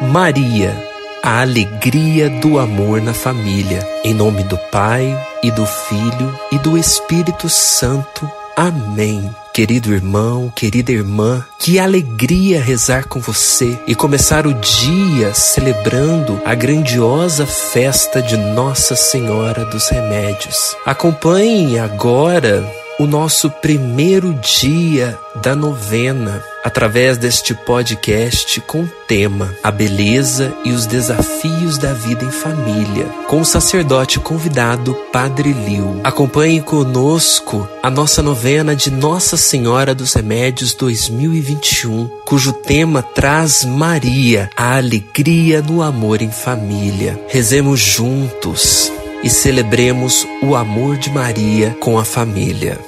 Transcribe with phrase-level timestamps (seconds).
[0.00, 0.80] Maria,
[1.24, 3.84] a alegria do amor na família.
[4.04, 5.04] Em nome do Pai
[5.42, 8.30] e do Filho e do Espírito Santo.
[8.56, 9.28] Amém.
[9.52, 16.54] Querido irmão, querida irmã, que alegria rezar com você e começar o dia celebrando a
[16.54, 20.76] grandiosa festa de Nossa Senhora dos Remédios.
[20.86, 22.64] Acompanhe agora
[23.00, 30.70] o nosso primeiro dia da novena através deste podcast com o tema A Beleza e
[30.70, 35.98] os Desafios da Vida em Família, com o sacerdote convidado Padre Liu.
[36.04, 44.50] Acompanhe conosco a nossa novena de Nossa Senhora dos Remédios 2021, cujo tema traz Maria,
[44.54, 47.18] a alegria no amor em família.
[47.28, 48.92] Rezemos juntos
[49.22, 52.78] e celebremos o amor de Maria com a família.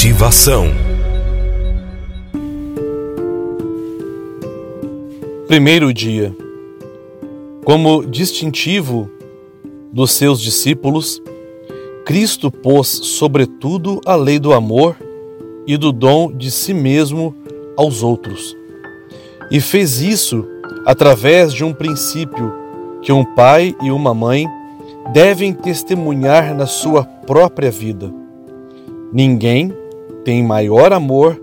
[0.00, 0.64] Motivação.
[5.46, 6.34] Primeiro dia.
[7.66, 9.10] Como distintivo
[9.92, 11.22] dos seus discípulos,
[12.06, 14.96] Cristo pôs, sobretudo, a lei do amor
[15.66, 17.36] e do dom de si mesmo
[17.76, 18.56] aos outros.
[19.50, 20.46] E fez isso
[20.86, 22.54] através de um princípio
[23.02, 24.46] que um pai e uma mãe
[25.12, 28.10] devem testemunhar na sua própria vida.
[29.12, 29.78] Ninguém
[30.30, 31.42] tem maior amor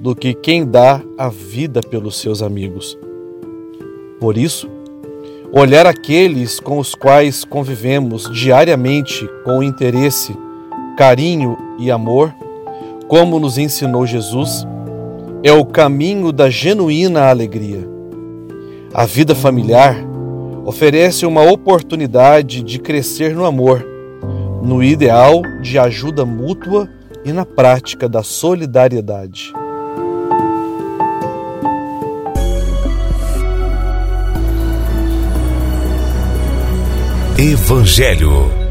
[0.00, 2.98] do que quem dá a vida pelos seus amigos.
[4.18, 4.70] Por isso,
[5.52, 10.34] olhar aqueles com os quais convivemos diariamente com interesse,
[10.96, 12.34] carinho e amor,
[13.06, 14.66] como nos ensinou Jesus,
[15.42, 17.86] é o caminho da genuína alegria.
[18.94, 19.94] A vida familiar
[20.64, 23.86] oferece uma oportunidade de crescer no amor,
[24.62, 26.88] no ideal de ajuda mútua
[27.24, 29.52] e na prática da solidariedade.
[37.38, 38.61] Evangelho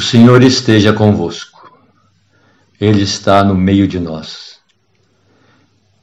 [0.00, 1.78] O Senhor esteja convosco.
[2.80, 4.58] Ele está no meio de nós.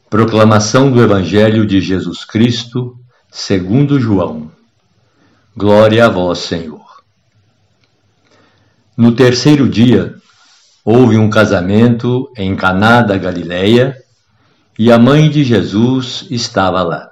[0.07, 2.95] Proclamação do Evangelho de Jesus Cristo,
[3.31, 4.51] segundo João.
[5.55, 6.85] Glória a vós, Senhor.
[8.95, 10.15] No terceiro dia,
[10.85, 13.97] houve um casamento em Caná da Galileia,
[14.77, 17.09] e a mãe de Jesus estava lá.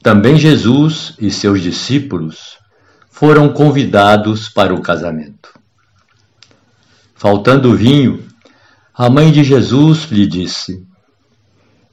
[0.00, 2.56] Também Jesus e seus discípulos
[3.16, 5.58] foram convidados para o casamento.
[7.14, 8.28] Faltando vinho,
[8.92, 10.86] a mãe de Jesus lhe disse: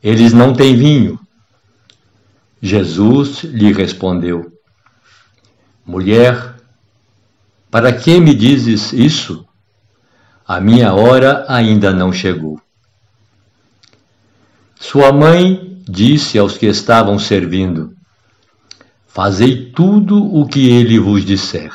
[0.04, 1.18] Eles não têm vinho.
[2.62, 4.52] Jesus lhe respondeu:
[5.86, 6.58] Mulher,
[7.72, 9.48] para que me dizes isso?
[10.46, 12.60] A minha hora ainda não chegou.
[14.78, 17.96] Sua mãe disse aos que estavam servindo:
[19.14, 21.72] Fazei tudo o que ele vos disser.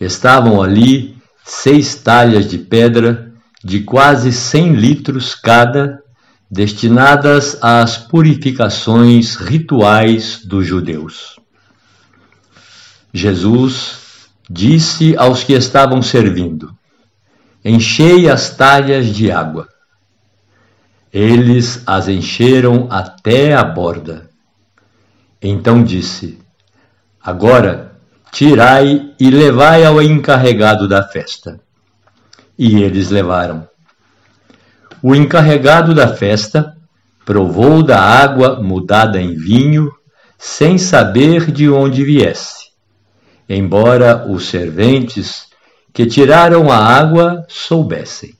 [0.00, 3.32] Estavam ali seis talhas de pedra
[3.62, 6.02] de quase cem litros cada,
[6.50, 11.38] destinadas às purificações rituais dos judeus.
[13.12, 16.76] Jesus disse aos que estavam servindo:
[17.64, 19.68] Enchei as talhas de água.
[21.12, 24.33] Eles as encheram até a borda.
[25.46, 26.38] Então disse:
[27.22, 27.98] Agora
[28.32, 31.60] tirai e levai ao encarregado da festa.
[32.58, 33.68] E eles levaram.
[35.02, 36.74] O encarregado da festa
[37.26, 39.92] provou da água mudada em vinho,
[40.38, 42.70] sem saber de onde viesse,
[43.46, 45.44] embora os serventes
[45.92, 48.34] que tiraram a água soubessem.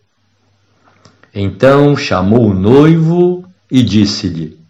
[1.34, 4.63] Então chamou o noivo e disse-lhe: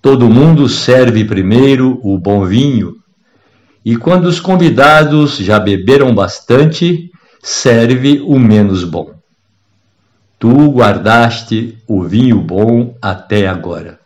[0.00, 2.96] Todo mundo serve primeiro o bom vinho,
[3.84, 7.10] e quando os convidados já beberam bastante,
[7.42, 9.14] serve o menos bom.
[10.38, 13.98] Tu guardaste o vinho bom até agora.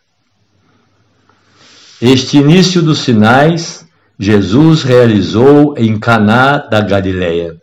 [2.01, 3.85] Este início dos sinais
[4.17, 7.55] Jesus realizou em Caná da Galileia.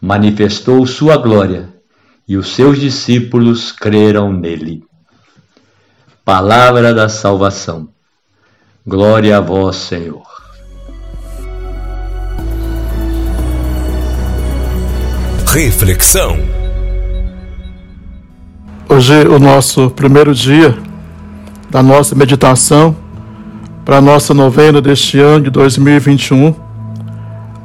[0.00, 1.68] Manifestou sua glória
[2.28, 4.87] e os seus discípulos creram nele.
[6.28, 7.88] Palavra da salvação.
[8.86, 10.26] Glória a vós, Senhor.
[15.46, 16.36] Reflexão.
[18.90, 20.76] Hoje é o nosso primeiro dia
[21.70, 22.94] da nossa meditação
[23.82, 26.54] para a nossa novena deste ano de 2021.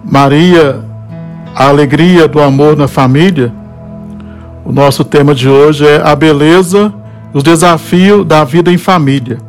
[0.10, 0.82] Maria,
[1.54, 3.54] a alegria do amor na família.
[4.64, 7.03] O nosso tema de hoje é a beleza,
[7.34, 9.40] os desafios da vida em família.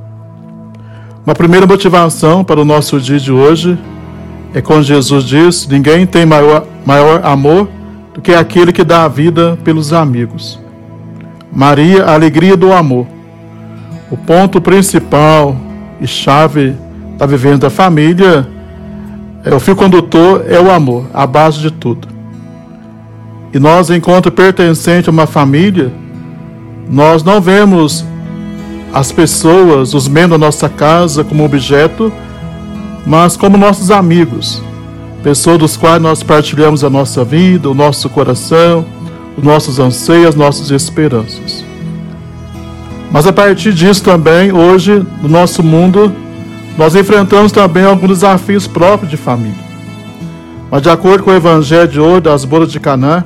[1.25, 3.79] Uma primeira motivação para o nosso dia de hoje
[4.55, 7.69] é quando Jesus diz: Ninguém tem maior, maior amor
[8.15, 10.59] do que aquele que dá a vida pelos amigos.
[11.53, 13.07] Maria, a alegria do amor.
[14.11, 15.57] O ponto principal
[16.01, 16.75] e chave
[17.19, 18.47] da vivência da família,
[19.45, 22.09] é, o fio condutor é o amor, a base de tudo.
[23.53, 25.93] E nós, enquanto pertencente a uma família,
[26.91, 28.05] nós não vemos
[28.93, 32.13] as pessoas, os membros da nossa casa como objeto,
[33.07, 34.63] mas como nossos amigos,
[35.23, 38.85] pessoas dos quais nós partilhamos a nossa vida, o nosso coração,
[39.37, 41.65] os nossos anseios, as nossas esperanças.
[43.11, 46.13] Mas a partir disso também, hoje, no nosso mundo,
[46.77, 49.65] nós enfrentamos também alguns desafios próprios de família.
[50.71, 53.25] Mas de acordo com o Evangelho de hoje, das bodas de Canaã,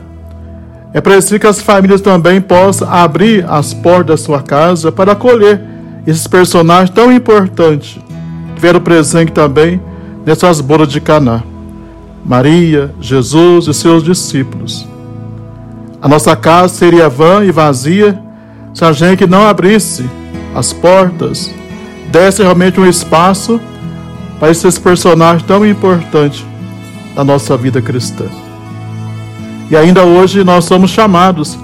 [0.93, 5.61] é preciso que as famílias também possam abrir as portas da sua casa para acolher
[6.06, 7.99] esses personagens tão importantes
[8.55, 9.81] que vieram presente também
[10.25, 11.43] nessas bodas de Canaã.
[12.25, 14.87] Maria, Jesus e seus discípulos.
[16.00, 18.19] A nossa casa seria vã e vazia
[18.75, 20.08] se a gente não abrisse
[20.55, 21.52] as portas,
[22.11, 23.61] desse realmente um espaço
[24.38, 26.44] para esses personagens tão importantes
[27.14, 28.25] da nossa vida cristã.
[29.70, 31.59] E ainda hoje nós somos chamados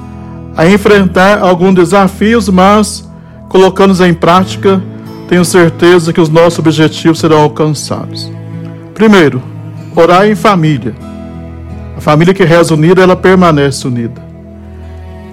[0.57, 3.09] a enfrentar alguns desafios, mas
[3.49, 4.83] colocando-os em prática,
[5.29, 8.31] tenho certeza que os nossos objetivos serão alcançados.
[8.95, 9.43] Primeiro,
[9.97, 10.93] Orar em família.
[11.97, 14.21] A família que reza unida, ela permanece unida.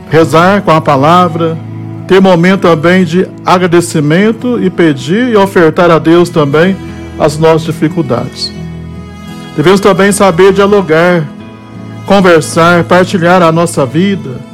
[0.09, 1.57] Rezar com a palavra,
[2.07, 6.77] ter momento também de agradecimento e pedir e ofertar a Deus também
[7.17, 8.53] as nossas dificuldades.
[9.57, 11.27] Devemos também saber dialogar,
[12.05, 14.51] conversar, partilhar a nossa vida.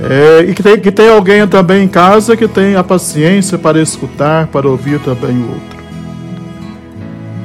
[0.00, 3.80] É, e que tem, que tem alguém também em casa que tem a paciência para
[3.80, 5.76] escutar, para ouvir também o outro.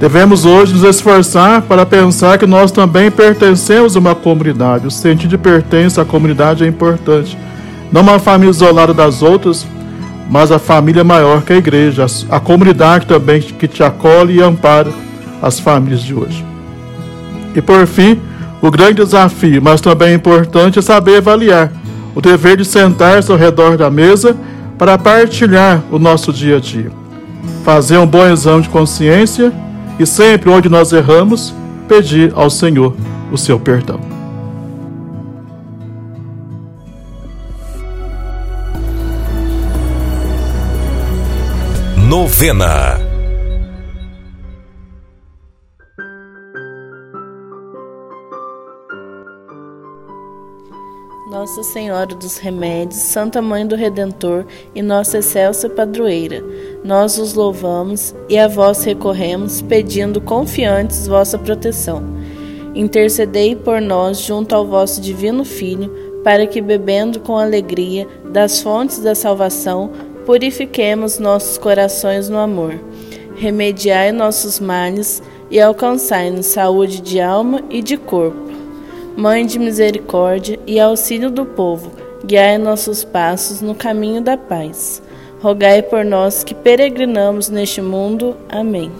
[0.01, 4.87] Devemos hoje nos esforçar para pensar que nós também pertencemos a uma comunidade.
[4.87, 7.37] O sentido de pertença à comunidade é importante.
[7.91, 9.65] Não uma família isolada das outras,
[10.27, 14.91] mas a família maior que a igreja, a comunidade também que te acolhe e ampara
[15.39, 16.43] as famílias de hoje.
[17.55, 18.19] E por fim,
[18.61, 21.71] o grande desafio, mas também importante, é saber avaliar
[22.13, 24.35] o dever de sentar-se ao redor da mesa
[24.77, 26.91] para partilhar o nosso dia a dia.
[27.63, 29.51] Fazer um bom exame de consciência
[29.99, 31.53] e sempre onde nós erramos,
[31.87, 32.95] pedir ao Senhor
[33.31, 33.99] o seu perdão.
[41.95, 43.10] Novena.
[51.41, 54.45] Nossa Senhora dos Remédios, Santa Mãe do Redentor
[54.75, 56.45] e Nossa Excelsa Padroeira,
[56.83, 62.03] nós os louvamos e a vós recorremos, pedindo confiantes vossa proteção.
[62.75, 65.91] Intercedei por nós junto ao vosso Divino Filho,
[66.23, 69.89] para que, bebendo com alegria das fontes da salvação,
[70.27, 72.79] purifiquemos nossos corações no amor.
[73.35, 78.50] Remediai nossos males e alcançai-nos saúde de alma e de corpo
[79.15, 81.91] Mãe de misericórdia e auxílio do povo,
[82.25, 85.03] guiai nossos passos no caminho da paz.
[85.41, 88.37] Rogai por nós que peregrinamos neste mundo.
[88.47, 88.91] Amém.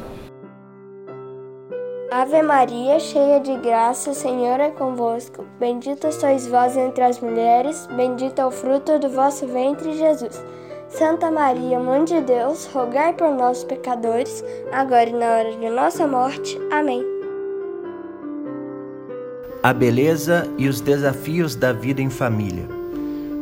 [2.12, 5.46] Ave Maria, cheia de graça, o Senhor é convosco.
[5.58, 10.44] Bendita sois vós entre as mulheres, bendito é o fruto do vosso ventre, Jesus.
[10.90, 16.06] Santa Maria, Mãe de Deus, rogai por nós, pecadores, agora e na hora de nossa
[16.06, 16.60] morte.
[16.70, 17.11] Amém
[19.64, 22.68] a beleza e os desafios da vida em família,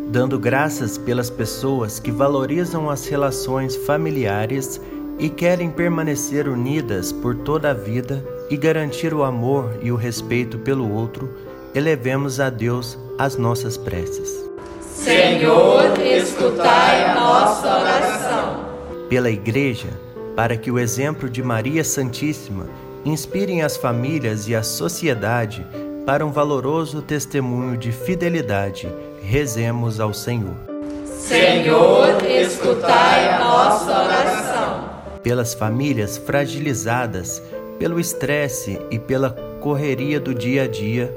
[0.10, 4.82] dando graças pelas pessoas que valorizam as relações familiares
[5.18, 10.58] e querem permanecer unidas por toda a vida e garantir o amor e o respeito
[10.58, 11.30] pelo outro,
[11.74, 14.44] elevemos a Deus as nossas preces.
[14.82, 18.66] Senhor, escutai a nossa oração.
[19.08, 19.88] Pela Igreja,
[20.36, 22.68] para que o exemplo de Maria Santíssima
[23.06, 25.66] inspire as famílias e a sociedade
[26.06, 28.88] para um valoroso testemunho de fidelidade.
[29.22, 30.56] Rezemos ao Senhor.
[31.06, 34.90] Senhor, escutai a nossa oração.
[35.22, 37.42] Pelas famílias fragilizadas
[37.80, 41.12] pelo estresse e pela correria do dia a dia,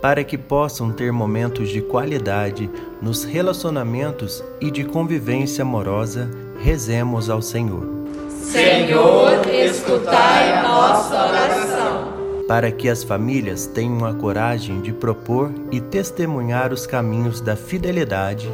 [0.00, 2.70] para que possam ter momentos de qualidade
[3.02, 7.86] nos relacionamentos e de convivência amorosa, rezemos ao Senhor.
[8.40, 11.95] Senhor, escutai a nossa oração.
[12.46, 18.48] Para que as famílias tenham a coragem de propor e testemunhar os caminhos da fidelidade,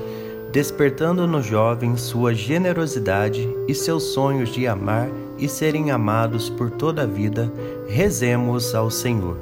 [0.51, 5.09] despertando nos jovens sua generosidade e seus sonhos de amar
[5.39, 7.53] e serem amados por toda a vida,
[7.87, 9.37] rezemos ao Senhor.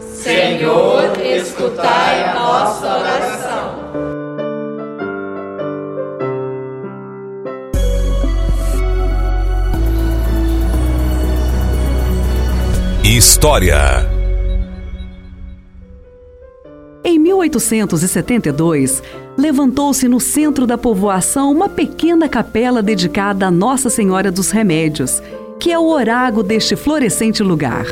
[0.00, 3.47] Senhor, escutai a nossa oração.
[13.18, 14.08] História
[17.04, 19.02] Em 1872,
[19.36, 25.20] levantou-se no centro da povoação uma pequena capela dedicada a Nossa Senhora dos Remédios,
[25.58, 27.86] que é o orago deste florescente lugar.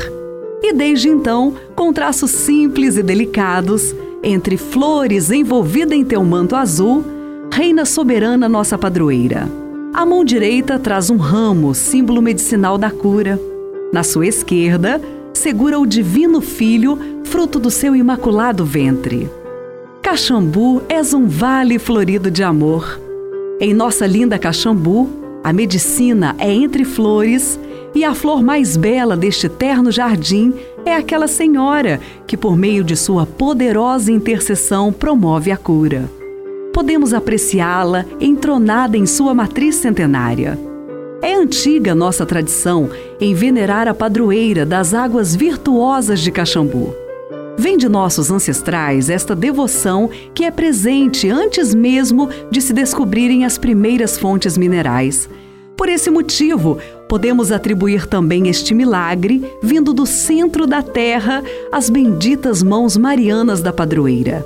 [0.63, 3.93] E desde então, com traços simples e delicados,
[4.23, 7.03] entre flores envolvida em teu manto azul,
[7.51, 9.45] reina soberana nossa padroeira.
[9.93, 13.37] A mão direita traz um ramo, símbolo medicinal da cura.
[13.91, 15.01] Na sua esquerda,
[15.37, 19.29] segura o Divino Filho, fruto do seu imaculado ventre.
[20.01, 22.99] Caxambu és um vale florido de amor.
[23.59, 25.07] Em nossa linda Caxambu,
[25.43, 27.59] a medicina é entre flores
[27.93, 30.53] e a flor mais bela deste terno jardim
[30.85, 36.09] é aquela senhora que, por meio de sua poderosa intercessão, promove a cura.
[36.73, 40.66] Podemos apreciá-la entronada em sua matriz centenária.
[41.21, 46.93] É antiga nossa tradição em venerar a padroeira das águas virtuosas de Caxambu.
[47.57, 53.57] Vem de nossos ancestrais esta devoção que é presente antes mesmo de se descobrirem as
[53.57, 55.27] primeiras fontes minerais.
[55.75, 56.77] Por esse motivo,
[57.09, 63.73] podemos atribuir também este milagre, vindo do centro da terra, às benditas mãos marianas da
[63.73, 64.45] padroeira.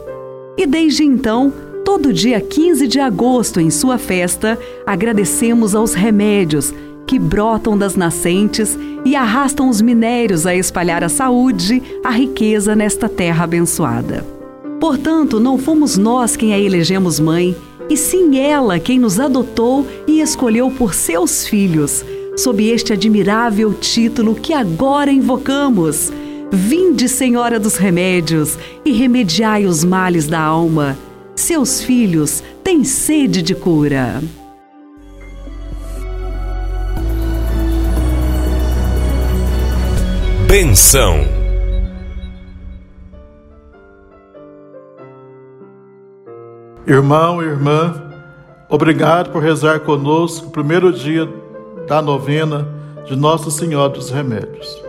[0.57, 1.53] E desde então,
[1.91, 4.57] todo dia 15 de agosto, em sua festa,
[4.87, 6.73] agradecemos aos remédios
[7.05, 13.09] que brotam das nascentes e arrastam os minérios a espalhar a saúde, a riqueza nesta
[13.09, 14.25] terra abençoada.
[14.79, 17.53] Portanto, não fomos nós quem a elegemos mãe,
[17.89, 22.05] e sim ela quem nos adotou e escolheu por seus filhos,
[22.37, 26.09] sob este admirável título que agora invocamos.
[26.49, 30.97] Vinde, Senhora dos Remédios, e remediai os males da alma.
[31.35, 34.21] Seus filhos têm sede de cura.
[40.47, 41.25] Benção.
[46.85, 48.11] Irmão e irmã,
[48.67, 51.27] obrigado por rezar conosco o primeiro dia
[51.87, 52.67] da novena
[53.05, 54.81] de Nossa Senhora dos Remédios.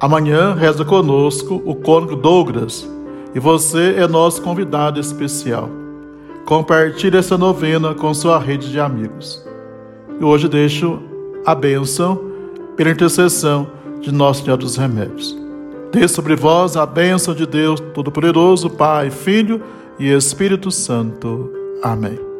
[0.00, 2.88] Amanhã reza conosco o cônigo Douglas
[3.36, 5.68] e você é nosso convidado especial.
[6.46, 9.44] Compartilhe essa novena com sua rede de amigos.
[10.18, 10.98] E hoje deixo
[11.44, 12.18] a bênção
[12.76, 13.66] pela intercessão
[14.00, 15.36] de Nosso Senhor dos Remédios.
[15.92, 19.62] Dê sobre vós a bênção de Deus Todo-Poderoso, Pai, Filho
[19.98, 21.52] e Espírito Santo.
[21.82, 22.35] Amém.